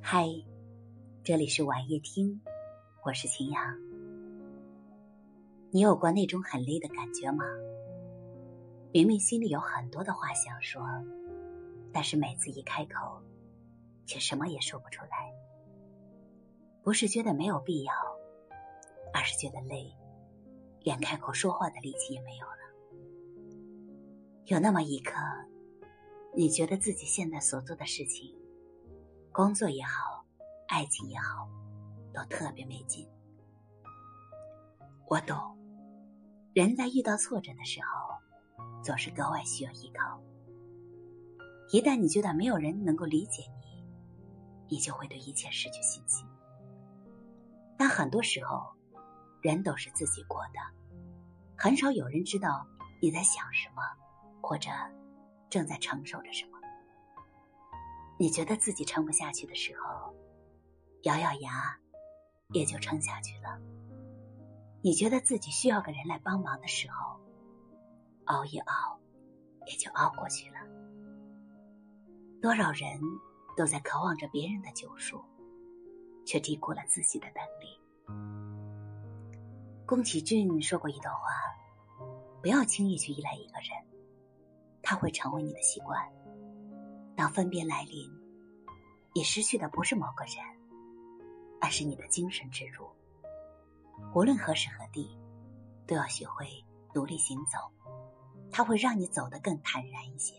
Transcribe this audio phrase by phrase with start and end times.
[0.00, 0.26] 嗨，
[1.22, 2.40] 这里是晚夜听，
[3.04, 3.62] 我是秦阳。
[5.70, 7.44] 你有过那种很累的感觉吗？
[8.92, 10.82] 明明心里有很多的话想说，
[11.92, 13.22] 但是每次一开口，
[14.06, 15.32] 却什么也说不出来。
[16.82, 17.92] 不是觉得没有必要，
[19.12, 19.92] 而是觉得累，
[20.80, 22.52] 连开口说话的力气也没有了。
[24.46, 25.14] 有那么一刻，
[26.34, 28.34] 你觉得自己现在所做的事情，
[29.38, 30.24] 工作也好，
[30.66, 31.48] 爱情也好，
[32.12, 33.08] 都特别没劲。
[35.06, 35.56] 我懂。
[36.52, 38.16] 人在遇到挫折的时候，
[38.82, 40.20] 总是格外需要依靠。
[41.70, 43.86] 一旦你觉得没有人能够理解你，
[44.68, 46.26] 你就会对一切失去信心。
[47.76, 48.66] 但很多时候，
[49.40, 50.58] 人都是自己过的，
[51.56, 52.66] 很少有人知道
[53.00, 53.82] 你在想什么，
[54.42, 54.68] 或者
[55.48, 56.57] 正在承受着什么。
[58.20, 60.12] 你觉得自己撑不下去的时候，
[61.02, 61.78] 咬咬牙，
[62.52, 63.56] 也就撑下去了。
[64.82, 67.20] 你觉得自己需要个人来帮忙的时候，
[68.24, 68.98] 熬一熬，
[69.66, 70.56] 也就熬过去了。
[72.42, 73.00] 多少人
[73.56, 75.24] 都在渴望着别人的救赎，
[76.26, 77.78] 却低估了自己的能力。
[79.86, 81.20] 宫崎骏说过一段话：
[82.42, 83.70] 不要轻易去依赖一个人，
[84.82, 86.04] 他会成为你的习惯。
[87.18, 88.08] 当分别来临，
[89.12, 90.36] 你失去的不是某个人，
[91.60, 92.86] 而是你的精神支柱。
[94.14, 95.18] 无论何时何地，
[95.84, 96.46] 都要学会
[96.94, 97.58] 独立行走，
[98.52, 100.36] 它会让你走得更坦然一些。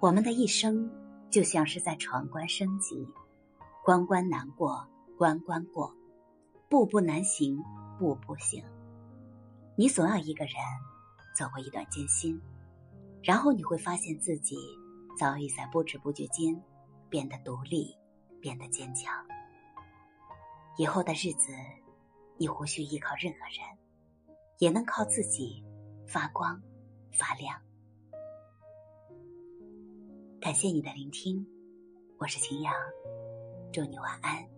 [0.00, 0.90] 我们的一生
[1.30, 3.06] 就像是在闯关升级，
[3.84, 4.84] 关关难过
[5.16, 5.94] 关关过，
[6.68, 7.56] 步步难行
[8.00, 8.64] 步步行。
[9.76, 10.54] 你总要一个人
[11.36, 12.42] 走过一段艰辛，
[13.22, 14.56] 然后你会发现自己
[15.18, 16.62] 早已在不知不觉间
[17.10, 17.92] 变得独立，
[18.40, 19.12] 变得坚强。
[20.76, 21.52] 以后的日子，
[22.36, 25.64] 你无需依靠任何人，也能靠自己
[26.06, 26.62] 发光
[27.10, 27.60] 发亮。
[30.40, 31.44] 感谢你的聆听，
[32.18, 32.72] 我是秦阳，
[33.72, 34.57] 祝你晚安。